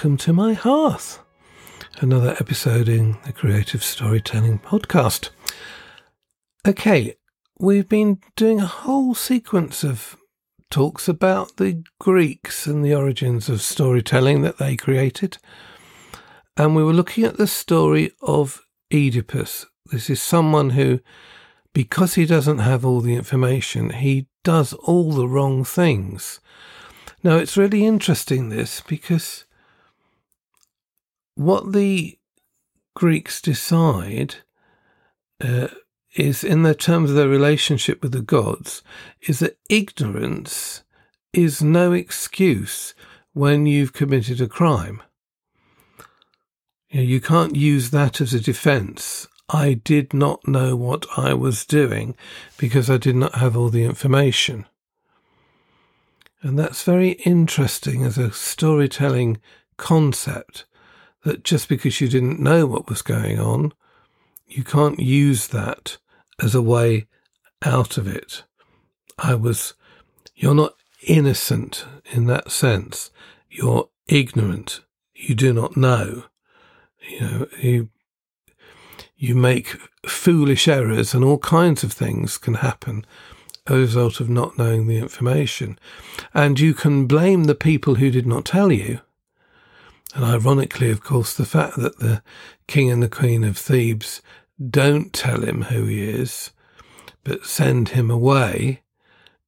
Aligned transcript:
Welcome 0.00 0.16
to 0.16 0.32
my 0.32 0.54
hearth. 0.54 1.18
Another 1.98 2.30
episode 2.40 2.88
in 2.88 3.18
the 3.26 3.34
Creative 3.34 3.84
Storytelling 3.84 4.58
Podcast. 4.58 5.28
Okay, 6.66 7.16
we've 7.58 7.86
been 7.86 8.18
doing 8.34 8.60
a 8.60 8.66
whole 8.66 9.14
sequence 9.14 9.84
of 9.84 10.16
talks 10.70 11.06
about 11.06 11.58
the 11.58 11.84
Greeks 11.98 12.66
and 12.66 12.82
the 12.82 12.94
origins 12.94 13.50
of 13.50 13.60
storytelling 13.60 14.40
that 14.40 14.56
they 14.56 14.74
created. 14.74 15.36
And 16.56 16.74
we 16.74 16.82
were 16.82 16.94
looking 16.94 17.24
at 17.24 17.36
the 17.36 17.46
story 17.46 18.12
of 18.22 18.62
Oedipus. 18.90 19.66
This 19.92 20.08
is 20.08 20.22
someone 20.22 20.70
who, 20.70 21.00
because 21.74 22.14
he 22.14 22.24
doesn't 22.24 22.60
have 22.60 22.86
all 22.86 23.02
the 23.02 23.16
information, 23.16 23.90
he 23.90 24.28
does 24.44 24.72
all 24.72 25.12
the 25.12 25.28
wrong 25.28 25.62
things 25.62 26.40
now, 27.22 27.36
it's 27.36 27.56
really 27.56 27.84
interesting 27.84 28.48
this 28.48 28.80
because 28.80 29.44
what 31.40 31.72
the 31.72 32.18
Greeks 32.94 33.40
decide 33.40 34.34
uh, 35.42 35.68
is, 36.14 36.44
in 36.44 36.64
the 36.64 36.74
terms 36.74 37.08
of 37.08 37.16
their 37.16 37.28
relationship 37.28 38.02
with 38.02 38.12
the 38.12 38.20
gods, 38.20 38.82
is 39.22 39.38
that 39.38 39.56
ignorance 39.70 40.84
is 41.32 41.62
no 41.62 41.92
excuse 41.92 42.94
when 43.32 43.64
you've 43.64 43.94
committed 43.94 44.38
a 44.42 44.46
crime. 44.46 45.02
You, 46.90 47.00
know, 47.00 47.06
you 47.06 47.22
can't 47.22 47.56
use 47.56 47.88
that 47.88 48.20
as 48.20 48.34
a 48.34 48.40
defense. 48.40 49.26
I 49.48 49.72
did 49.72 50.12
not 50.12 50.46
know 50.46 50.76
what 50.76 51.06
I 51.16 51.32
was 51.32 51.64
doing 51.64 52.16
because 52.58 52.90
I 52.90 52.98
did 52.98 53.16
not 53.16 53.36
have 53.36 53.56
all 53.56 53.70
the 53.70 53.84
information. 53.84 54.66
And 56.42 56.58
that's 56.58 56.82
very 56.82 57.12
interesting 57.12 58.04
as 58.04 58.18
a 58.18 58.30
storytelling 58.30 59.40
concept 59.78 60.66
that 61.24 61.44
just 61.44 61.68
because 61.68 62.00
you 62.00 62.08
didn't 62.08 62.40
know 62.40 62.66
what 62.66 62.88
was 62.88 63.02
going 63.02 63.38
on, 63.38 63.72
you 64.46 64.64
can't 64.64 64.98
use 64.98 65.48
that 65.48 65.98
as 66.42 66.54
a 66.54 66.62
way 66.62 67.06
out 67.62 67.98
of 67.98 68.06
it. 68.06 68.44
I 69.18 69.34
was, 69.34 69.74
you're 70.34 70.54
not 70.54 70.74
innocent 71.06 71.84
in 72.10 72.26
that 72.26 72.50
sense. 72.50 73.10
You're 73.50 73.88
ignorant. 74.08 74.80
You 75.14 75.34
do 75.34 75.52
not 75.52 75.76
know. 75.76 76.24
You 77.08 77.20
know, 77.20 77.46
you, 77.60 77.90
you 79.16 79.34
make 79.34 79.76
foolish 80.06 80.66
errors 80.66 81.14
and 81.14 81.24
all 81.24 81.38
kinds 81.38 81.84
of 81.84 81.92
things 81.92 82.38
can 82.38 82.54
happen 82.54 83.04
as 83.66 83.74
a 83.74 83.78
result 83.78 84.20
of 84.20 84.28
not 84.28 84.58
knowing 84.58 84.86
the 84.86 84.98
information. 84.98 85.78
And 86.32 86.58
you 86.58 86.74
can 86.74 87.06
blame 87.06 87.44
the 87.44 87.54
people 87.54 87.96
who 87.96 88.10
did 88.10 88.26
not 88.26 88.44
tell 88.44 88.72
you. 88.72 89.00
And 90.14 90.24
ironically, 90.24 90.90
of 90.90 91.02
course, 91.02 91.34
the 91.34 91.44
fact 91.44 91.76
that 91.76 91.98
the 91.98 92.22
king 92.66 92.90
and 92.90 93.02
the 93.02 93.08
queen 93.08 93.44
of 93.44 93.56
Thebes 93.56 94.22
don't 94.68 95.12
tell 95.12 95.42
him 95.42 95.62
who 95.62 95.84
he 95.84 96.02
is, 96.02 96.50
but 97.22 97.46
send 97.46 97.90
him 97.90 98.10
away, 98.10 98.82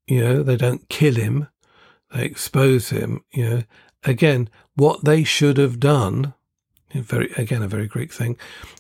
you 0.07 0.21
know, 0.21 0.43
they 0.43 0.57
don't 0.57 0.89
kill 0.89 1.15
him, 1.15 1.49
they 2.15 2.25
expose 2.25 2.91
him, 2.91 3.25
you 3.33 3.49
know, 3.49 3.63
again, 4.05 4.49
what 4.75 5.05
they 5.05 5.25
should 5.25 5.57
have 5.57 5.81
done, 5.81 6.35
very, 6.95 7.33
again, 7.33 7.63
a 7.63 7.69
very 7.69 7.87
Greek 7.87 8.13
thing, 8.13 8.37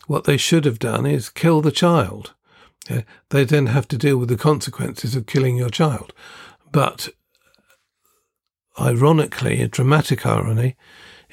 what 0.06 0.24
they 0.24 0.36
should 0.36 0.64
have 0.64 0.78
done 0.78 1.06
is 1.06 1.28
kill 1.28 1.60
the 1.60 1.72
child. 1.72 2.34
Yeah, 2.90 3.02
they 3.30 3.44
then 3.44 3.66
have 3.66 3.86
to 3.88 3.98
deal 3.98 4.16
with 4.16 4.28
the 4.28 4.36
consequences 4.36 5.14
of 5.14 5.26
killing 5.26 5.56
your 5.56 5.70
child. 5.70 6.12
But 6.72 7.10
ironically, 8.80 9.62
a 9.62 9.68
dramatic 9.68 10.26
irony, 10.26 10.76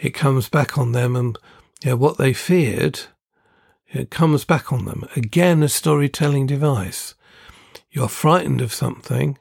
it 0.02 0.12
comes 0.12 0.50
back 0.50 0.78
on 0.78 0.92
them 0.94 1.16
and 1.16 1.38
yeah, 1.84 1.94
what 1.94 2.18
they 2.18 2.34
feared, 2.34 3.02
it 3.92 4.12
comes 4.12 4.46
back 4.46 4.72
on 4.72 4.86
them. 4.86 5.08
Again, 5.16 5.64
a 5.64 5.70
storytelling 5.70 6.46
device. 6.46 7.16
You're 7.90 8.10
frightened 8.10 8.62
of 8.62 8.74
something, 8.74 9.38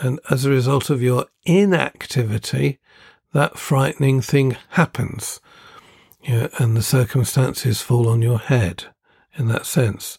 and 0.00 0.20
as 0.30 0.44
a 0.44 0.50
result 0.50 0.90
of 0.90 1.02
your 1.02 1.26
inactivity, 1.44 2.78
that 3.32 3.58
frightening 3.58 4.20
thing 4.20 4.56
happens. 4.70 5.40
Yeah, 6.22 6.48
and 6.58 6.76
the 6.76 6.82
circumstances 6.82 7.82
fall 7.82 8.08
on 8.08 8.20
your 8.22 8.38
head 8.38 8.84
in 9.36 9.48
that 9.48 9.66
sense. 9.66 10.18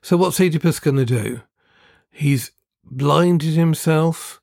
So, 0.00 0.16
what's 0.16 0.40
Oedipus 0.40 0.80
going 0.80 0.96
to 0.96 1.04
do? 1.04 1.40
He's 2.10 2.52
blinded 2.84 3.54
himself. 3.54 4.40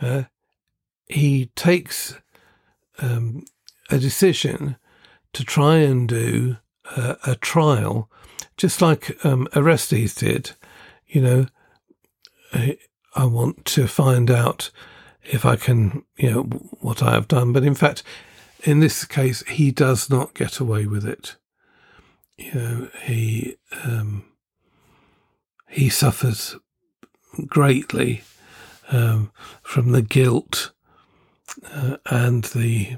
Uh, 0.00 0.24
he 1.08 1.46
takes 1.54 2.18
um, 2.98 3.44
a 3.90 3.98
decision 3.98 4.76
to 5.32 5.44
try 5.44 5.76
and 5.76 6.08
do 6.08 6.56
uh, 6.96 7.16
a 7.26 7.34
trial, 7.36 8.10
just 8.56 8.80
like 8.80 9.24
um, 9.24 9.48
Orestes 9.54 10.14
did. 10.14 10.52
You 11.06 11.20
know, 11.20 11.46
I, 12.52 12.78
I 13.14 13.24
want 13.26 13.64
to 13.66 13.86
find 13.86 14.30
out 14.30 14.70
if 15.24 15.44
I 15.44 15.56
can, 15.56 16.04
you 16.16 16.30
know, 16.30 16.42
what 16.80 17.02
I 17.02 17.12
have 17.12 17.28
done. 17.28 17.52
But 17.52 17.64
in 17.64 17.74
fact, 17.74 18.02
in 18.64 18.80
this 18.80 19.04
case, 19.04 19.42
he 19.48 19.70
does 19.70 20.08
not 20.08 20.34
get 20.34 20.58
away 20.58 20.86
with 20.86 21.06
it 21.06 21.36
you 22.36 22.52
know, 22.52 22.88
he 23.02 23.56
um, 23.84 24.24
he 25.68 25.88
suffers 25.88 26.56
greatly 27.46 28.22
um, 28.88 29.32
from 29.62 29.92
the 29.92 30.02
guilt 30.02 30.72
uh, 31.72 31.96
and 32.06 32.44
the 32.44 32.96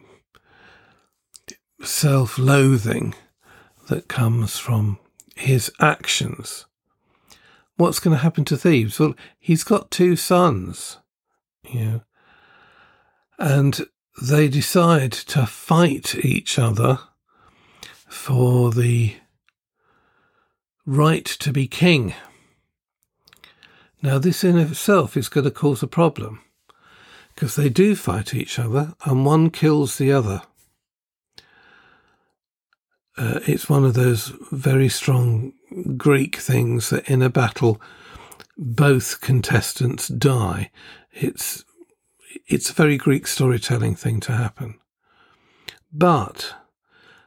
self-loathing 1.80 3.14
that 3.88 4.08
comes 4.08 4.58
from 4.58 4.98
his 5.36 5.70
actions. 5.80 6.66
What's 7.76 8.00
going 8.00 8.16
to 8.16 8.22
happen 8.22 8.44
to 8.46 8.56
Thebes? 8.56 8.98
Well, 8.98 9.14
he's 9.38 9.62
got 9.62 9.90
two 9.90 10.16
sons, 10.16 10.98
you 11.64 11.84
know, 11.84 12.00
and 13.38 13.80
they 14.20 14.48
decide 14.48 15.12
to 15.12 15.46
fight 15.46 16.16
each 16.16 16.58
other 16.58 16.98
for 18.08 18.72
the 18.72 19.14
right 20.84 21.24
to 21.24 21.52
be 21.52 21.68
king. 21.68 22.14
Now, 24.02 24.18
this 24.18 24.42
in 24.42 24.58
itself 24.58 25.16
is 25.16 25.28
going 25.28 25.44
to 25.44 25.50
cause 25.50 25.82
a 25.82 25.86
problem 25.86 26.40
because 27.34 27.54
they 27.54 27.68
do 27.68 27.94
fight 27.94 28.34
each 28.34 28.58
other 28.58 28.94
and 29.04 29.24
one 29.24 29.50
kills 29.50 29.98
the 29.98 30.10
other. 30.12 30.42
Uh, 33.18 33.40
it's 33.48 33.68
one 33.68 33.84
of 33.84 33.94
those 33.94 34.32
very 34.52 34.88
strong 34.88 35.52
Greek 35.96 36.36
things 36.36 36.90
that 36.90 37.10
in 37.10 37.20
a 37.20 37.28
battle 37.28 37.80
both 38.56 39.20
contestants 39.20 40.06
die. 40.06 40.70
It's 41.12 41.64
it's 42.46 42.70
a 42.70 42.74
very 42.74 42.96
Greek 42.96 43.26
storytelling 43.26 43.96
thing 43.96 44.20
to 44.20 44.32
happen. 44.32 44.78
But 45.92 46.54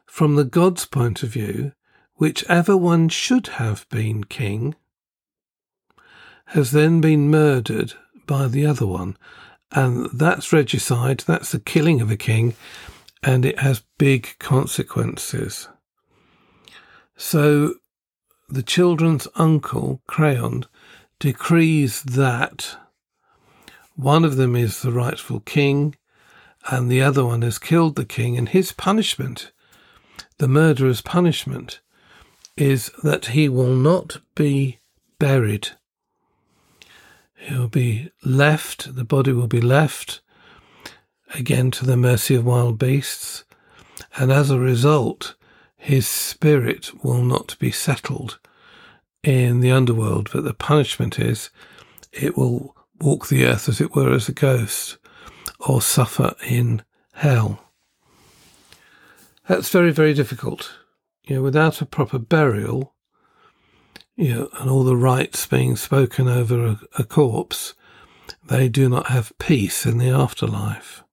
from 0.05 0.35
the 0.35 0.45
god's 0.45 0.85
point 0.85 1.23
of 1.23 1.29
view, 1.29 1.73
whichever 2.15 2.77
one 2.77 3.09
should 3.09 3.47
have 3.47 3.87
been 3.89 4.23
king 4.23 4.75
has 6.47 6.71
then 6.71 7.01
been 7.01 7.29
murdered 7.29 7.93
by 8.27 8.47
the 8.47 8.65
other 8.65 8.85
one. 8.85 9.17
And 9.71 10.09
that's 10.13 10.53
regicide, 10.53 11.21
that's 11.21 11.51
the 11.51 11.59
killing 11.59 12.01
of 12.01 12.11
a 12.11 12.17
king, 12.17 12.55
and 13.23 13.45
it 13.45 13.59
has 13.59 13.83
big 13.97 14.35
consequences. 14.39 15.67
So 17.23 17.75
the 18.49 18.63
children's 18.63 19.27
uncle, 19.35 20.01
Creon, 20.07 20.65
decrees 21.19 22.01
that 22.01 22.77
one 23.95 24.25
of 24.25 24.37
them 24.37 24.55
is 24.55 24.81
the 24.81 24.91
rightful 24.91 25.39
king, 25.41 25.95
and 26.71 26.89
the 26.89 27.03
other 27.03 27.23
one 27.23 27.43
has 27.43 27.59
killed 27.59 27.95
the 27.95 28.05
king, 28.05 28.39
and 28.39 28.49
his 28.49 28.73
punishment, 28.73 29.51
the 30.39 30.47
murderer's 30.47 31.01
punishment, 31.01 31.79
is 32.57 32.89
that 33.03 33.27
he 33.27 33.47
will 33.47 33.75
not 33.75 34.17
be 34.33 34.79
buried. 35.19 35.69
He'll 37.35 37.67
be 37.67 38.11
left, 38.25 38.95
the 38.95 39.05
body 39.05 39.31
will 39.31 39.47
be 39.47 39.61
left 39.61 40.21
again 41.35 41.69
to 41.69 41.85
the 41.85 41.97
mercy 41.97 42.33
of 42.33 42.45
wild 42.45 42.79
beasts, 42.79 43.43
and 44.17 44.31
as 44.31 44.49
a 44.49 44.57
result, 44.57 45.35
his 45.81 46.07
spirit 46.07 46.91
will 47.03 47.23
not 47.23 47.57
be 47.57 47.71
settled 47.71 48.37
in 49.23 49.61
the 49.61 49.71
underworld, 49.71 50.29
but 50.31 50.43
the 50.43 50.53
punishment 50.53 51.17
is 51.17 51.49
it 52.11 52.37
will 52.37 52.75
walk 52.99 53.27
the 53.27 53.45
earth 53.45 53.67
as 53.67 53.81
it 53.81 53.95
were 53.95 54.13
as 54.13 54.29
a 54.29 54.33
ghost 54.33 54.97
or 55.59 55.81
suffer 55.81 56.35
in 56.47 56.83
hell. 57.13 57.67
That's 59.47 59.69
very, 59.69 59.91
very 59.91 60.13
difficult 60.13 60.71
you 61.23 61.35
know, 61.35 61.41
without 61.41 61.81
a 61.81 61.85
proper 61.85 62.19
burial, 62.19 62.93
you 64.15 64.33
know, 64.35 64.49
and 64.59 64.69
all 64.69 64.83
the 64.83 64.95
rites 64.95 65.47
being 65.47 65.75
spoken 65.75 66.27
over 66.27 66.63
a, 66.65 66.79
a 66.99 67.03
corpse, 67.03 67.73
they 68.45 68.69
do 68.69 68.87
not 68.87 69.07
have 69.07 69.37
peace 69.39 69.85
in 69.85 69.97
the 69.97 70.09
afterlife. 70.09 71.03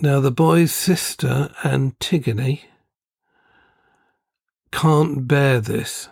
Now, 0.00 0.20
the 0.20 0.30
boy's 0.30 0.72
sister, 0.72 1.50
Antigone, 1.64 2.62
can't 4.72 5.26
bear 5.26 5.60
this. 5.60 6.08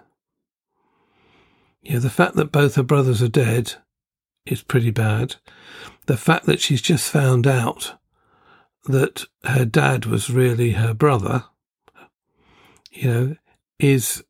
Yeah, 1.83 1.99
the 1.99 2.11
fact 2.11 2.35
that 2.37 2.53
both 2.53 2.75
her 2.75 2.83
brothers 2.83 3.23
are 3.23 3.29
dead 3.29 3.75
is 4.45 4.63
pretty 4.63 4.91
bad. 4.91 5.37
The 6.07 6.17
fact 6.17 6.47
that 6.47 6.61
she's 6.61 6.83
just 6.83 7.11
found 7.11 7.47
out 7.47 7.95
that 8.85 9.25
her 9.45 9.65
dad 9.65 10.07
was 10.07 10.31
really 10.31 10.73
her 10.73 10.95
brother, 10.95 11.45
you 12.91 13.09
know, 13.09 13.37
is 13.79 14.25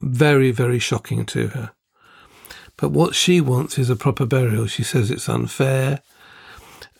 very, 0.00 0.50
very 0.50 0.78
shocking 0.78 1.26
to 1.26 1.48
her. 1.48 1.72
But 2.76 2.90
what 2.90 3.14
she 3.14 3.40
wants 3.40 3.78
is 3.78 3.90
a 3.90 3.96
proper 3.96 4.26
burial. 4.26 4.66
She 4.66 4.82
says 4.82 5.10
it's 5.10 5.28
unfair. 5.28 6.02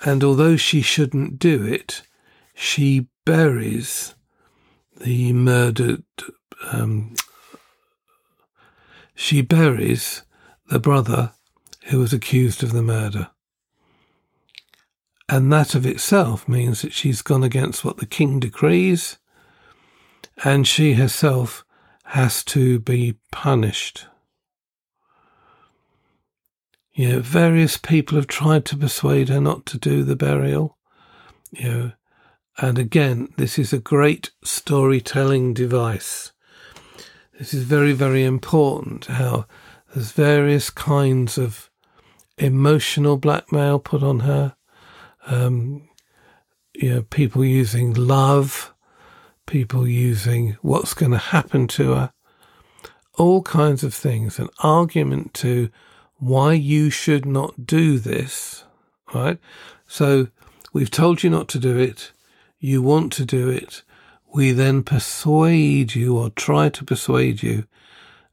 And 0.04 0.24
although 0.24 0.56
she 0.56 0.80
shouldn't 0.82 1.38
do 1.38 1.64
it, 1.64 2.02
she 2.54 3.08
buries 3.24 4.14
the 5.00 5.32
murdered, 5.32 6.04
um, 6.72 7.14
she 9.14 9.40
buries 9.42 10.22
the 10.68 10.78
brother 10.78 11.32
who 11.86 12.00
was 12.00 12.12
accused 12.12 12.62
of 12.62 12.72
the 12.72 12.82
murder. 12.82 13.30
And 15.28 15.52
that 15.52 15.74
of 15.74 15.86
itself 15.86 16.48
means 16.48 16.82
that 16.82 16.92
she's 16.92 17.22
gone 17.22 17.42
against 17.42 17.84
what 17.84 17.96
the 17.96 18.06
king 18.06 18.38
decrees, 18.38 19.18
and 20.44 20.66
she 20.66 20.94
herself 20.94 21.64
has 22.04 22.44
to 22.44 22.78
be 22.78 23.18
punished. 23.32 24.06
You 26.94 27.08
know, 27.08 27.20
various 27.20 27.76
people 27.76 28.16
have 28.16 28.28
tried 28.28 28.64
to 28.66 28.76
persuade 28.76 29.28
her 29.28 29.40
not 29.40 29.66
to 29.66 29.78
do 29.78 30.02
the 30.04 30.16
burial. 30.16 30.78
You 31.50 31.68
know, 31.68 31.92
and 32.58 32.78
again, 32.78 33.28
this 33.36 33.58
is 33.58 33.72
a 33.72 33.78
great 33.78 34.30
storytelling 34.42 35.52
device. 35.52 36.32
This 37.38 37.52
is 37.52 37.64
very, 37.64 37.92
very 37.92 38.24
important 38.24 39.06
how 39.06 39.46
there's 39.92 40.12
various 40.12 40.70
kinds 40.70 41.36
of 41.36 41.70
emotional 42.38 43.18
blackmail 43.18 43.78
put 43.78 44.02
on 44.02 44.20
her. 44.20 44.56
Um, 45.26 45.88
you 46.74 46.94
know, 46.94 47.02
people 47.02 47.44
using 47.44 47.92
love, 47.92 48.74
people 49.46 49.86
using 49.86 50.56
what's 50.62 50.94
going 50.94 51.12
to 51.12 51.18
happen 51.18 51.66
to 51.68 51.92
her, 51.92 52.12
all 53.14 53.42
kinds 53.42 53.84
of 53.84 53.92
things. 53.92 54.38
An 54.38 54.48
argument 54.60 55.34
to 55.34 55.70
why 56.18 56.54
you 56.54 56.88
should 56.88 57.26
not 57.26 57.66
do 57.66 57.98
this, 57.98 58.64
right? 59.14 59.38
So 59.86 60.28
we've 60.72 60.90
told 60.90 61.22
you 61.22 61.30
not 61.30 61.48
to 61.48 61.58
do 61.58 61.76
it. 61.78 62.12
You 62.66 62.82
want 62.82 63.12
to 63.12 63.24
do 63.24 63.48
it. 63.48 63.84
We 64.34 64.50
then 64.50 64.82
persuade 64.82 65.94
you 65.94 66.18
or 66.18 66.30
try 66.30 66.68
to 66.70 66.84
persuade 66.84 67.40
you 67.40 67.68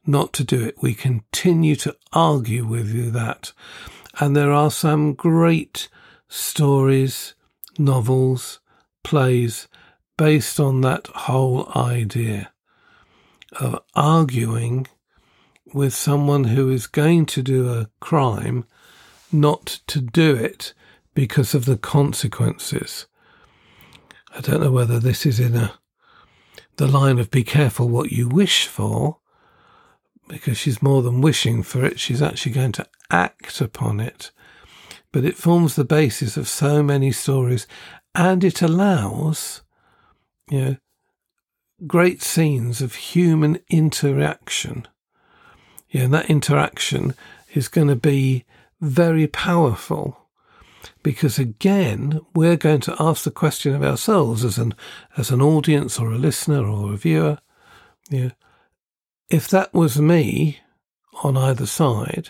not 0.08 0.34
to 0.34 0.44
do 0.44 0.60
it. 0.60 0.82
We 0.82 0.96
continue 0.96 1.76
to 1.76 1.96
argue 2.14 2.66
with 2.66 2.92
you 2.92 3.12
that. 3.12 3.52
And 4.20 4.36
there 4.36 4.52
are 4.52 4.72
some 4.72 5.14
great 5.14 5.88
stories, 6.30 7.36
novels, 7.78 8.60
plays 9.04 9.68
based 10.18 10.60
on 10.60 10.82
that 10.82 11.06
whole 11.14 11.72
idea 11.76 12.52
of 13.60 13.84
arguing 13.94 14.88
with 15.76 15.94
someone 15.94 16.46
who 16.46 16.72
is 16.72 16.88
going 16.88 17.28
to 17.28 17.44
do 17.44 17.70
a 17.70 17.88
crime 18.00 18.66
not 19.32 19.82
to 19.86 20.02
do 20.02 20.36
it 20.36 20.74
because 21.14 21.54
of 21.54 21.66
the 21.66 21.78
consequences. 21.78 23.06
I 24.36 24.42
don't 24.42 24.62
know 24.62 24.72
whether 24.72 25.00
this 25.00 25.26
is 25.26 25.40
in 25.40 25.56
a 25.56 25.80
the 26.78 26.88
line 26.88 27.20
of 27.20 27.30
be 27.30 27.44
careful 27.44 27.88
what 27.88 28.12
you 28.12 28.28
wish 28.28 28.66
for, 28.66 29.20
because 30.28 30.58
she's 30.58 30.82
more 30.82 31.04
than 31.04 31.22
wishing 31.22 31.62
for 31.62 31.86
it, 31.86 32.00
she's 32.00 32.22
actually 32.22 32.52
going 32.52 32.72
to 32.72 32.88
act 33.12 33.62
upon 33.62 34.00
it. 34.00 34.32
But 35.12 35.24
it 35.24 35.38
forms 35.38 35.76
the 35.76 35.86
basis 35.86 36.36
of 36.36 36.48
so 36.48 36.82
many 36.82 37.12
stories 37.12 37.68
and 38.16 38.44
it 38.44 38.64
allows, 38.64 39.62
you 40.50 40.62
know, 40.62 40.78
great 41.86 42.24
scenes 42.24 42.82
of 42.82 42.96
human 42.96 43.60
interaction 43.70 44.88
yeah, 45.94 46.02
and 46.02 46.14
that 46.16 46.30
interaction 46.30 47.14
is 47.54 47.68
going 47.68 47.88
to 47.88 47.96
be 47.96 48.46
very 48.82 49.28
powerful 49.28 50.23
because 51.02 51.40
again, 51.40 52.22
we're 52.34 52.58
going 52.58 52.82
to 52.82 52.96
ask 53.00 53.24
the 53.24 53.32
question 53.32 53.74
of 53.74 53.84
ourselves 53.84 54.44
as 54.44 54.58
an 54.58 54.74
as 55.18 55.32
an 55.32 55.42
audience 55.42 56.00
or 56.00 56.12
a 56.12 56.18
listener 56.18 56.66
or 56.66 56.94
a 56.94 56.98
viewer. 56.98 57.38
Yeah, 58.10 58.32
if 59.30 59.48
that 59.50 59.74
was 59.74 60.00
me 60.00 60.60
on 61.24 61.38
either 61.38 61.66
side, 61.66 62.30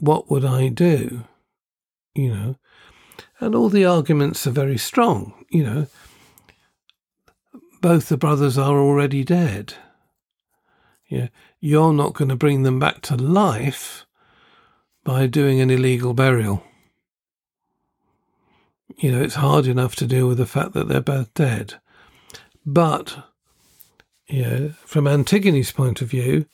what 0.00 0.30
would 0.30 0.44
I 0.44 0.68
do? 0.68 1.24
You 2.14 2.34
know, 2.34 2.56
and 3.40 3.54
all 3.54 3.68
the 3.68 3.84
arguments 3.84 4.46
are 4.46 4.52
very 4.52 4.78
strong. 4.78 5.44
You 5.50 5.64
know, 5.64 5.86
both 7.80 8.08
the 8.08 8.16
brothers 8.16 8.56
are 8.56 8.78
already 8.78 9.24
dead. 9.24 9.74
Yeah, 11.08 11.28
you're 11.60 11.92
not 11.92 12.14
going 12.14 12.30
to 12.30 12.36
bring 12.36 12.62
them 12.62 12.78
back 12.78 13.02
to 13.02 13.16
life 13.16 14.06
by 15.04 15.26
doing 15.26 15.60
an 15.60 15.70
illegal 15.70 16.14
burial. 16.14 16.62
You 18.96 19.12
know, 19.12 19.22
it's 19.22 19.36
hard 19.36 19.66
enough 19.66 19.96
to 19.96 20.06
deal 20.06 20.28
with 20.28 20.38
the 20.38 20.46
fact 20.46 20.72
that 20.72 20.88
they're 20.88 21.00
both 21.00 21.32
dead. 21.34 21.74
But, 22.64 23.24
you 24.26 24.42
know, 24.42 24.68
from 24.84 25.06
Antigone's 25.06 25.72
point 25.72 26.00
of 26.02 26.10
view, 26.10 26.46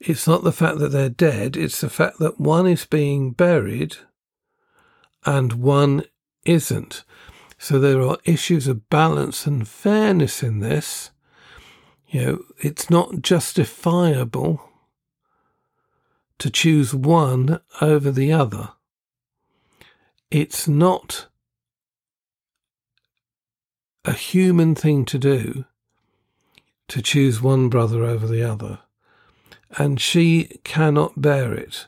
it's 0.00 0.26
not 0.26 0.42
the 0.44 0.52
fact 0.52 0.78
that 0.78 0.90
they're 0.90 1.08
dead, 1.08 1.56
it's 1.56 1.80
the 1.80 1.90
fact 1.90 2.18
that 2.18 2.40
one 2.40 2.66
is 2.66 2.84
being 2.84 3.32
buried 3.32 3.96
and 5.24 5.54
one 5.54 6.04
isn't. 6.44 7.04
So 7.58 7.78
there 7.78 8.02
are 8.02 8.18
issues 8.24 8.68
of 8.68 8.88
balance 8.90 9.46
and 9.46 9.66
fairness 9.66 10.42
in 10.42 10.60
this 10.60 11.10
you 12.08 12.22
know, 12.22 12.44
it's 12.58 12.88
not 12.88 13.20
justifiable 13.20 14.60
to 16.38 16.50
choose 16.50 16.94
one 16.94 17.60
over 17.80 18.10
the 18.10 18.32
other. 18.32 18.70
It's 20.30 20.68
not 20.68 21.26
a 24.06 24.12
human 24.12 24.74
thing 24.74 25.04
to 25.04 25.18
do 25.18 25.64
to 26.88 27.02
choose 27.02 27.42
one 27.42 27.68
brother 27.68 28.04
over 28.04 28.26
the 28.26 28.42
other. 28.42 28.78
And 29.76 30.00
she 30.00 30.60
cannot 30.62 31.20
bear 31.20 31.52
it. 31.52 31.86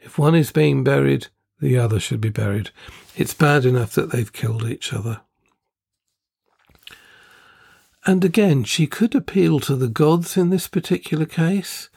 If 0.00 0.18
one 0.18 0.34
is 0.34 0.50
being 0.50 0.82
buried, 0.82 1.28
the 1.60 1.78
other 1.78 2.00
should 2.00 2.20
be 2.20 2.30
buried. 2.30 2.70
It's 3.14 3.34
bad 3.34 3.66
enough 3.66 3.92
that 3.94 4.10
they've 4.10 4.32
killed 4.32 4.64
each 4.64 4.92
other. 4.92 5.20
And 8.06 8.24
again, 8.24 8.64
she 8.64 8.86
could 8.86 9.14
appeal 9.14 9.60
to 9.60 9.76
the 9.76 9.88
gods 9.88 10.36
in 10.36 10.48
this 10.48 10.66
particular 10.66 11.26
case, 11.26 11.90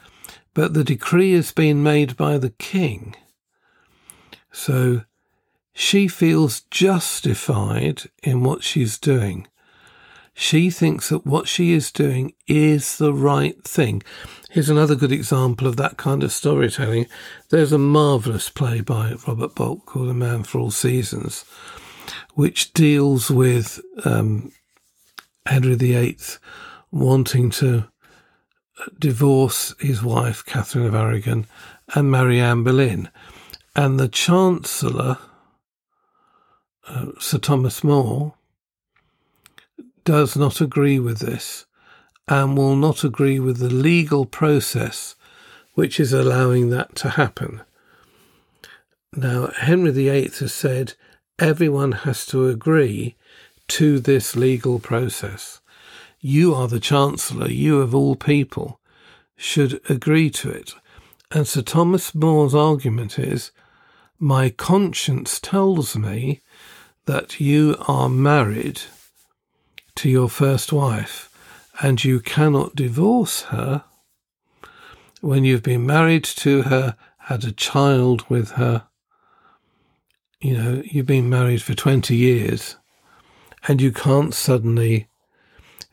but 0.53 0.73
the 0.73 0.83
decree 0.83 1.31
has 1.33 1.53
been 1.53 1.81
made 1.81 2.17
by 2.17 2.37
the 2.37 2.49
king. 2.49 3.15
So 4.51 5.03
she 5.73 6.09
feels 6.09 6.61
justified 6.69 8.03
in 8.21 8.43
what 8.43 8.61
she's 8.61 8.97
doing. 8.97 9.47
She 10.33 10.69
thinks 10.69 11.09
that 11.09 11.25
what 11.25 11.47
she 11.47 11.73
is 11.73 11.91
doing 11.91 12.33
is 12.47 12.97
the 12.97 13.13
right 13.13 13.61
thing. 13.63 14.01
Here's 14.49 14.69
another 14.69 14.95
good 14.95 15.11
example 15.11 15.67
of 15.67 15.77
that 15.77 15.97
kind 15.97 16.23
of 16.23 16.31
storytelling. 16.31 17.07
There's 17.49 17.71
a 17.71 17.77
marvellous 17.77 18.49
play 18.49 18.81
by 18.81 19.15
Robert 19.27 19.55
Bolt 19.55 19.85
called 19.85 20.09
A 20.09 20.13
Man 20.13 20.43
for 20.43 20.59
All 20.59 20.71
Seasons, 20.71 21.45
which 22.33 22.73
deals 22.73 23.29
with 23.29 23.81
um, 24.05 24.51
Henry 25.45 25.75
VIII 25.75 26.17
wanting 26.91 27.49
to 27.51 27.85
divorce 28.97 29.75
his 29.79 30.03
wife, 30.03 30.45
Catherine 30.45 30.85
of 30.85 30.95
Aragon, 30.95 31.45
and 31.93 32.11
marry 32.11 32.39
Anne 32.39 32.63
Boleyn. 32.63 33.09
And 33.75 33.99
the 33.99 34.07
Chancellor, 34.07 35.17
uh, 36.87 37.07
Sir 37.19 37.37
Thomas 37.37 37.83
More, 37.83 38.33
does 40.03 40.35
not 40.35 40.61
agree 40.61 40.99
with 40.99 41.19
this 41.19 41.65
and 42.27 42.57
will 42.57 42.75
not 42.75 43.03
agree 43.03 43.39
with 43.39 43.57
the 43.57 43.69
legal 43.69 44.25
process 44.25 45.15
which 45.73 45.99
is 45.99 46.13
allowing 46.13 46.69
that 46.69 46.95
to 46.95 47.09
happen. 47.11 47.61
Now, 49.13 49.47
Henry 49.47 49.91
VIII 49.91 50.31
has 50.39 50.53
said 50.53 50.93
everyone 51.39 51.91
has 51.91 52.25
to 52.27 52.47
agree 52.47 53.15
to 53.69 53.99
this 53.99 54.35
legal 54.35 54.79
process. 54.79 55.59
You 56.19 56.53
are 56.53 56.67
the 56.67 56.79
Chancellor, 56.79 57.49
you 57.49 57.79
of 57.79 57.95
all 57.95 58.15
people 58.15 58.79
should 59.35 59.81
agree 59.89 60.29
to 60.29 60.49
it. 60.49 60.75
And 61.31 61.47
Sir 61.47 61.61
Thomas 61.61 62.13
More's 62.13 62.53
argument 62.53 63.17
is 63.17 63.51
my 64.19 64.49
conscience 64.49 65.39
tells 65.39 65.97
me 65.97 66.41
that 67.05 67.39
you 67.39 67.75
are 67.87 68.07
married 68.07 68.81
to 69.95 70.09
your 70.09 70.29
first 70.29 70.71
wife 70.71 71.29
and 71.81 72.03
you 72.03 72.19
cannot 72.19 72.75
divorce 72.75 73.43
her 73.43 73.83
when 75.21 75.45
you've 75.45 75.63
been 75.63 75.85
married 75.85 76.23
to 76.23 76.63
her, 76.63 76.97
had 77.19 77.43
a 77.43 77.51
child 77.51 78.27
with 78.27 78.51
her, 78.51 78.87
you 80.41 80.57
know, 80.57 80.81
you've 80.83 81.05
been 81.05 81.29
married 81.29 81.61
for 81.61 81.75
20 81.75 82.15
years 82.15 82.75
and 83.67 83.79
you 83.79 83.91
can't 83.91 84.33
suddenly 84.33 85.07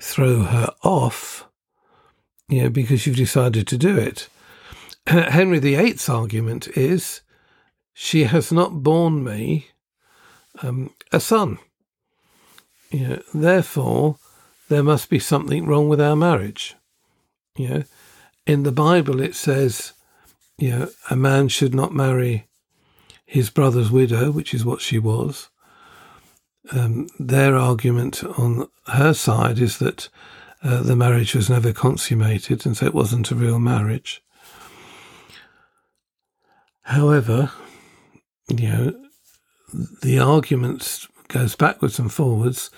throw 0.01 0.41
her 0.41 0.73
off, 0.83 1.47
you 2.49 2.63
know, 2.63 2.71
because 2.71 3.07
you've 3.07 3.17
decided 3.17 3.67
to 3.67 3.77
do 3.77 3.97
it. 3.97 4.29
Henry 5.07 5.59
VIII's 5.59 6.09
argument 6.09 6.69
is 6.69 7.21
she 7.93 8.25
has 8.25 8.51
not 8.51 8.83
borne 8.83 9.23
me 9.23 9.69
um, 10.63 10.95
a 11.13 11.21
son. 11.21 11.59
You 12.91 13.09
know, 13.09 13.23
therefore, 13.35 14.17
there 14.69 14.83
must 14.83 15.11
be 15.11 15.19
something 15.19 15.67
wrong 15.67 15.89
with 15.89 16.01
our 16.01 16.17
marriage. 16.17 16.75
You 17.57 17.69
know, 17.69 17.85
in 18.47 18.63
the 18.63 18.73
Bible 18.73 19.21
it 19.21 19.35
says, 19.35 19.93
you 20.57 20.71
know, 20.71 20.89
a 21.11 21.17
man 21.17 21.49
should 21.49 21.75
not 21.75 21.95
marry 21.95 22.47
his 23.27 23.51
brother's 23.51 23.91
widow, 23.91 24.31
which 24.31 24.55
is 24.55 24.65
what 24.65 24.81
she 24.81 24.99
was. 24.99 25.49
Um, 26.73 27.09
their 27.19 27.57
argument 27.57 28.25
on 28.25 28.69
her 28.87 29.13
side 29.13 29.59
is 29.59 29.79
that 29.79 30.09
uh, 30.63 30.83
the 30.83 30.97
marriage 30.97 31.35
was 31.35 31.49
never 31.49 31.73
consummated, 31.73 32.67
and 32.67 32.77
so 32.77 32.87
it 32.87 32.95
wasn't 32.95 33.31
a 33.31 33.35
real 33.35 33.59
marriage. 33.59 34.23
However, 36.83 37.53
you 38.49 38.69
know, 38.69 38.93
the 40.03 40.19
argument 40.19 41.07
goes 41.29 41.55
backwards 41.55 41.99
and 41.99 42.13
forwards, 42.13 42.71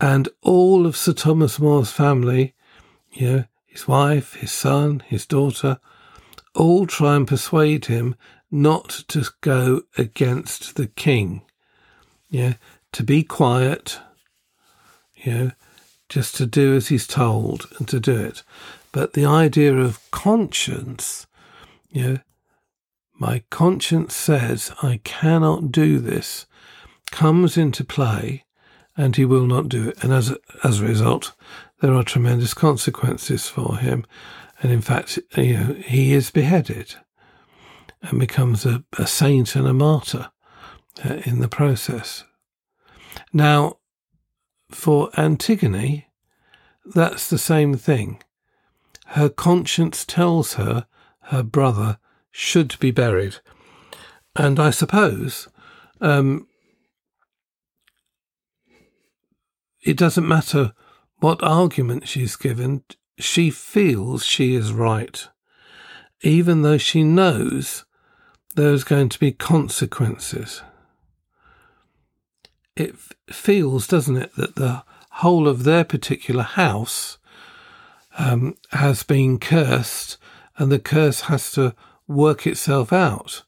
and 0.00 0.28
all 0.42 0.86
of 0.86 0.96
Sir 0.96 1.12
Thomas 1.12 1.58
More's 1.58 1.90
family, 1.90 2.54
you 3.12 3.30
know, 3.30 3.44
his 3.66 3.88
wife, 3.88 4.34
his 4.34 4.52
son, 4.52 5.02
his 5.06 5.26
daughter, 5.26 5.78
all 6.54 6.86
try 6.86 7.16
and 7.16 7.26
persuade 7.26 7.86
him 7.86 8.14
not 8.50 8.88
to 9.08 9.24
go 9.40 9.82
against 9.96 10.76
the 10.76 10.86
king. 10.86 11.42
Yeah, 12.28 12.54
to 12.92 13.02
be 13.02 13.22
quiet, 13.22 14.00
you 15.14 15.32
know, 15.32 15.50
just 16.08 16.34
to 16.36 16.46
do 16.46 16.74
as 16.74 16.88
he's 16.88 17.06
told 17.06 17.66
and 17.78 17.88
to 17.88 18.00
do 18.00 18.16
it. 18.16 18.42
But 18.92 19.12
the 19.12 19.26
idea 19.26 19.74
of 19.76 20.10
conscience, 20.10 21.26
you 21.90 22.02
know, 22.02 22.18
my 23.14 23.42
conscience 23.50 24.14
says 24.14 24.72
I 24.82 25.00
cannot 25.04 25.72
do 25.72 25.98
this, 25.98 26.46
comes 27.10 27.56
into 27.56 27.84
play, 27.84 28.44
and 28.96 29.16
he 29.16 29.24
will 29.24 29.46
not 29.46 29.68
do 29.68 29.88
it. 29.88 30.02
And 30.02 30.12
as 30.12 30.30
a, 30.30 30.38
as 30.64 30.80
a 30.80 30.86
result, 30.86 31.32
there 31.80 31.94
are 31.94 32.02
tremendous 32.02 32.54
consequences 32.54 33.48
for 33.48 33.78
him. 33.78 34.04
And 34.60 34.72
in 34.72 34.80
fact, 34.80 35.18
you 35.36 35.54
know, 35.54 35.74
he 35.74 36.12
is 36.12 36.30
beheaded 36.30 36.96
and 38.02 38.18
becomes 38.18 38.66
a, 38.66 38.84
a 38.98 39.06
saint 39.06 39.54
and 39.54 39.66
a 39.66 39.72
martyr 39.72 40.30
uh, 41.04 41.14
in 41.24 41.40
the 41.40 41.48
process. 41.48 42.24
Now, 43.32 43.78
for 44.70 45.10
Antigone, 45.16 46.08
that's 46.84 47.28
the 47.28 47.38
same 47.38 47.74
thing. 47.74 48.22
Her 49.06 49.28
conscience 49.28 50.04
tells 50.04 50.54
her 50.54 50.86
her 51.24 51.42
brother 51.42 51.98
should 52.30 52.78
be 52.78 52.90
buried. 52.90 53.36
And 54.36 54.60
I 54.60 54.70
suppose 54.70 55.48
um, 56.00 56.46
it 59.88 59.96
doesn't 59.96 60.28
matter 60.28 60.74
what 61.20 61.42
argument 61.42 62.06
she's 62.06 62.36
given, 62.36 62.84
she 63.18 63.48
feels 63.48 64.22
she 64.22 64.54
is 64.54 64.70
right, 64.70 65.26
even 66.20 66.60
though 66.60 66.76
she 66.76 67.02
knows 67.02 67.86
there's 68.54 68.84
going 68.84 69.08
to 69.08 69.18
be 69.18 69.32
consequences. 69.32 70.60
It 72.76 72.96
feels, 73.30 73.86
doesn't 73.86 74.18
it, 74.18 74.36
that 74.36 74.56
the 74.56 74.84
whole 75.10 75.48
of 75.48 75.64
their 75.64 75.84
particular 75.84 76.42
house 76.42 77.16
um, 78.18 78.56
has 78.72 79.04
been 79.04 79.38
cursed 79.38 80.18
and 80.58 80.70
the 80.70 80.78
curse 80.78 81.22
has 81.22 81.50
to 81.52 81.74
work 82.06 82.46
itself 82.46 82.92
out. 82.92 83.42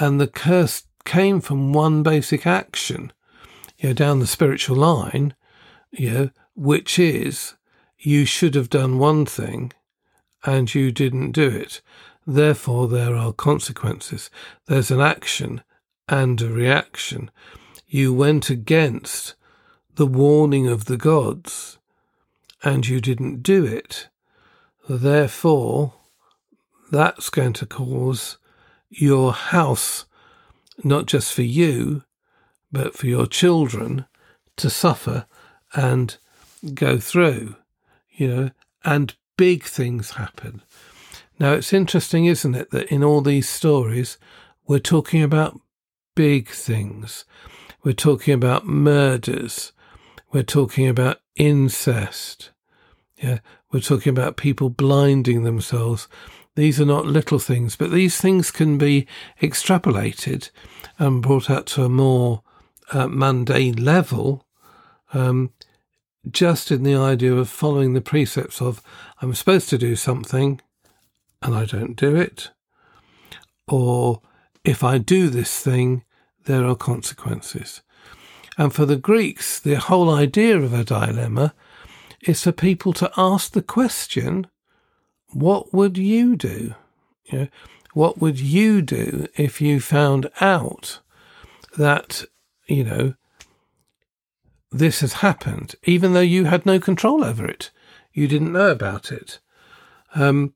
And 0.00 0.20
the 0.20 0.26
curse 0.26 0.82
came 1.04 1.40
from 1.40 1.72
one 1.72 2.02
basic 2.02 2.48
action, 2.48 3.12
you 3.78 3.90
know, 3.90 3.94
down 3.94 4.18
the 4.18 4.26
spiritual 4.26 4.76
line, 4.76 5.34
you 5.90 6.10
know, 6.10 6.30
which 6.54 6.98
is 6.98 7.54
you 7.98 8.24
should 8.24 8.54
have 8.54 8.70
done 8.70 8.98
one 8.98 9.26
thing 9.26 9.72
and 10.44 10.74
you 10.74 10.92
didn't 10.92 11.32
do 11.32 11.48
it. 11.48 11.80
Therefore, 12.26 12.88
there 12.88 13.14
are 13.14 13.32
consequences. 13.32 14.30
There's 14.66 14.90
an 14.90 15.00
action 15.00 15.62
and 16.08 16.40
a 16.40 16.48
reaction. 16.48 17.30
You 17.86 18.12
went 18.12 18.50
against 18.50 19.34
the 19.94 20.06
warning 20.06 20.68
of 20.68 20.84
the 20.84 20.96
gods 20.96 21.78
and 22.62 22.86
you 22.86 23.00
didn't 23.00 23.42
do 23.42 23.64
it. 23.64 24.08
Therefore, 24.88 25.94
that's 26.90 27.30
going 27.30 27.52
to 27.54 27.66
cause 27.66 28.38
your 28.90 29.32
house, 29.32 30.06
not 30.82 31.06
just 31.06 31.32
for 31.32 31.42
you, 31.42 32.04
but 32.70 32.94
for 32.94 33.06
your 33.06 33.26
children 33.26 34.06
to 34.56 34.70
suffer 34.70 35.26
and 35.74 36.16
go 36.74 36.98
through, 36.98 37.56
you 38.10 38.28
know, 38.28 38.50
and 38.84 39.14
big 39.36 39.64
things 39.64 40.12
happen. 40.12 40.62
Now, 41.38 41.52
it's 41.52 41.72
interesting, 41.72 42.24
isn't 42.26 42.54
it, 42.54 42.70
that 42.70 42.88
in 42.88 43.04
all 43.04 43.20
these 43.20 43.48
stories, 43.48 44.18
we're 44.66 44.78
talking 44.78 45.22
about 45.22 45.60
big 46.14 46.48
things. 46.48 47.24
We're 47.84 47.92
talking 47.92 48.34
about 48.34 48.66
murders. 48.66 49.72
We're 50.32 50.42
talking 50.42 50.88
about 50.88 51.20
incest. 51.36 52.50
Yeah, 53.16 53.38
we're 53.72 53.80
talking 53.80 54.10
about 54.10 54.36
people 54.36 54.70
blinding 54.70 55.44
themselves 55.44 56.08
these 56.58 56.80
are 56.80 56.84
not 56.84 57.06
little 57.06 57.38
things, 57.38 57.76
but 57.76 57.92
these 57.92 58.20
things 58.20 58.50
can 58.50 58.78
be 58.78 59.06
extrapolated 59.40 60.50
and 60.98 61.22
brought 61.22 61.48
out 61.48 61.66
to 61.66 61.84
a 61.84 61.88
more 61.88 62.42
uh, 62.90 63.06
mundane 63.06 63.76
level, 63.76 64.44
um, 65.12 65.52
just 66.30 66.70
in 66.70 66.82
the 66.82 66.94
idea 66.94 67.34
of 67.34 67.48
following 67.48 67.94
the 67.94 68.00
precepts 68.00 68.60
of 68.60 68.82
I'm 69.20 69.34
supposed 69.34 69.68
to 69.70 69.78
do 69.78 69.96
something 69.96 70.60
and 71.42 71.54
I 71.54 71.64
don't 71.64 71.94
do 71.94 72.16
it, 72.16 72.50
or 73.66 74.22
if 74.64 74.82
I 74.82 74.98
do 74.98 75.28
this 75.28 75.60
thing, 75.60 76.04
there 76.46 76.64
are 76.64 76.74
consequences. 76.74 77.82
And 78.56 78.74
for 78.74 78.86
the 78.86 78.96
Greeks, 78.96 79.60
the 79.60 79.74
whole 79.76 80.10
idea 80.10 80.58
of 80.58 80.72
a 80.72 80.84
dilemma 80.84 81.54
is 82.22 82.42
for 82.42 82.52
people 82.52 82.92
to 82.94 83.10
ask 83.16 83.52
the 83.52 83.62
question 83.62 84.48
what 85.28 85.72
would 85.72 85.98
you 85.98 86.36
do? 86.36 86.74
You 87.26 87.38
know, 87.38 87.48
what 87.92 88.18
would 88.18 88.40
you 88.40 88.82
do 88.82 89.26
if 89.36 89.60
you 89.60 89.78
found 89.78 90.30
out 90.40 91.00
that, 91.76 92.24
you 92.66 92.84
know, 92.84 93.14
this 94.70 95.00
has 95.00 95.14
happened, 95.14 95.74
even 95.84 96.12
though 96.12 96.20
you 96.20 96.44
had 96.44 96.66
no 96.66 96.78
control 96.78 97.24
over 97.24 97.46
it? 97.46 97.70
You 98.12 98.28
didn't 98.28 98.52
know 98.52 98.70
about 98.70 99.10
it. 99.10 99.38
Um, 100.14 100.54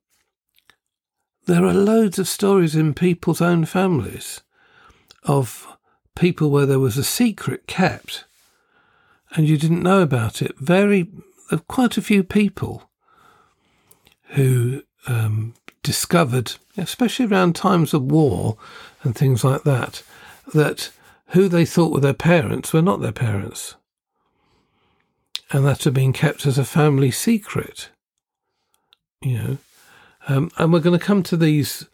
there 1.45 1.65
are 1.65 1.73
loads 1.73 2.19
of 2.19 2.27
stories 2.27 2.75
in 2.75 2.93
people's 2.93 3.41
own 3.41 3.65
families 3.65 4.41
of 5.23 5.67
people 6.15 6.49
where 6.49 6.65
there 6.65 6.79
was 6.79 6.97
a 6.97 7.03
secret 7.03 7.67
kept 7.67 8.25
and 9.35 9.47
you 9.47 9.57
didn't 9.57 9.83
know 9.83 10.01
about 10.01 10.41
it. 10.41 10.57
Very, 10.59 11.09
quite 11.67 11.97
a 11.97 12.01
few 12.01 12.23
people 12.23 12.89
who 14.29 14.83
um, 15.07 15.53
discovered, 15.81 16.53
especially 16.77 17.25
around 17.25 17.55
times 17.55 17.93
of 17.93 18.03
war 18.03 18.57
and 19.03 19.15
things 19.15 19.43
like 19.43 19.63
that, 19.63 20.03
that 20.53 20.91
who 21.27 21.47
they 21.47 21.65
thought 21.65 21.91
were 21.91 21.99
their 21.99 22.13
parents 22.13 22.73
were 22.73 22.81
not 22.81 23.01
their 23.01 23.11
parents. 23.11 23.75
And 25.53 25.65
that 25.65 25.83
had 25.83 25.93
been 25.93 26.13
kept 26.13 26.45
as 26.45 26.57
a 26.57 26.65
family 26.65 27.11
secret. 27.11 27.89
You 29.21 29.37
know, 29.37 29.57
um, 30.27 30.51
and 30.57 30.73
we're 30.73 30.79
going 30.79 30.99
to 30.99 31.05
come 31.05 31.23
to 31.23 31.37
these 31.37 31.87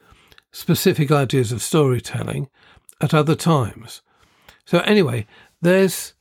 specific 0.51 1.11
ideas 1.11 1.51
of 1.51 1.61
storytelling 1.61 2.49
at 3.01 3.13
other 3.13 3.35
times. 3.35 4.01
So, 4.65 4.79
anyway, 4.79 5.27
there's 5.61 6.13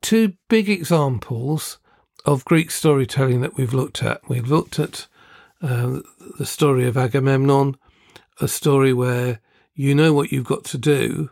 two 0.00 0.34
big 0.48 0.68
examples 0.68 1.78
of 2.24 2.44
Greek 2.44 2.70
storytelling 2.70 3.42
that 3.42 3.56
we've 3.56 3.74
looked 3.74 4.02
at. 4.02 4.26
We've 4.28 4.48
looked 4.48 4.78
at 4.78 5.06
uh, 5.62 6.00
the 6.38 6.46
story 6.46 6.86
of 6.86 6.96
Agamemnon, 6.96 7.76
a 8.40 8.48
story 8.48 8.92
where 8.92 9.40
you 9.74 9.94
know 9.94 10.12
what 10.12 10.32
you've 10.32 10.46
got 10.46 10.64
to 10.64 10.78
do, 10.78 11.30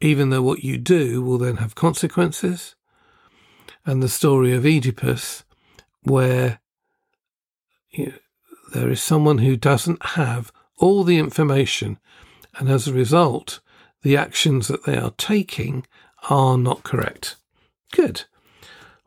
even 0.00 0.30
though 0.30 0.42
what 0.42 0.64
you 0.64 0.78
do 0.78 1.22
will 1.22 1.38
then 1.38 1.56
have 1.56 1.74
consequences. 1.74 2.74
And 3.84 4.02
the 4.02 4.08
story 4.08 4.52
of 4.52 4.64
Oedipus, 4.64 5.44
where 6.02 6.60
you 7.90 8.06
know, 8.06 8.12
there 8.74 8.90
is 8.90 9.02
someone 9.02 9.38
who 9.38 9.56
doesn't 9.56 10.04
have 10.04 10.52
all 10.78 11.04
the 11.04 11.18
information, 11.18 11.98
and 12.58 12.68
as 12.68 12.88
a 12.88 12.92
result, 12.92 13.60
the 14.02 14.16
actions 14.16 14.68
that 14.68 14.84
they 14.84 14.96
are 14.96 15.12
taking 15.16 15.86
are 16.30 16.56
not 16.58 16.82
correct. 16.82 17.36
Good. 17.92 18.24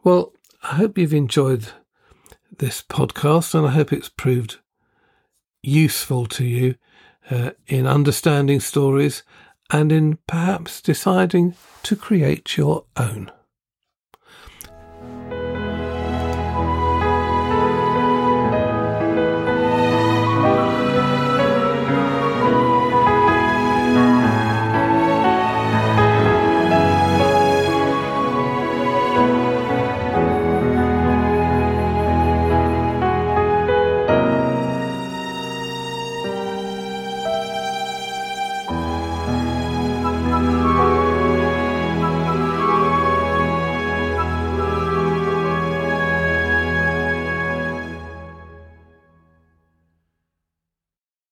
Well, 0.04 0.34
I 0.64 0.76
hope 0.76 0.98
you've 0.98 1.14
enjoyed 1.14 1.72
this 2.58 2.82
podcast 2.82 3.54
and 3.54 3.68
I 3.68 3.72
hope 3.72 3.92
it's 3.92 4.10
proved 4.10 4.58
useful 5.62 6.26
to 6.28 6.46
you 6.46 6.76
uh, 7.30 7.52
in 7.68 7.88
understanding 7.88 8.60
stories 8.60 9.24
and 9.72 9.92
in 9.92 10.20
perhaps 10.28 10.82
deciding 10.82 11.56
to 11.84 11.96
create 11.96 12.56
your 12.56 12.86
own. 12.96 13.32